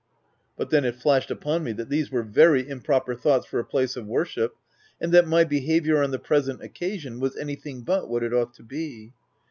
But 0.57 0.71
then, 0.71 0.83
it 0.83 0.95
flashed 0.95 1.29
upon 1.29 1.63
me 1.63 1.73
that 1.73 1.89
these 1.89 2.11
were 2.11 2.23
very 2.23 2.67
improper 2.67 3.13
thoughts 3.13 3.45
for 3.45 3.59
a 3.59 3.63
place 3.63 3.95
of 3.95 4.07
worship, 4.07 4.55
and 4.99 5.11
that 5.11 5.27
my 5.27 5.43
behaviour, 5.43 6.01
on 6.01 6.09
the 6.09 6.17
present 6.17 6.59
occa 6.61 6.97
sion, 6.99 7.19
was 7.19 7.37
anything 7.37 7.81
but 7.83 8.09
what 8.09 8.23
it 8.23 8.33
ought 8.33 8.55
to 8.55 8.63
be. 8.63 9.13